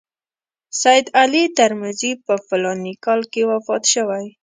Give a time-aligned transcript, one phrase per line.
[0.81, 4.25] سید علي ترمذي په فلاني کال کې وفات شوی.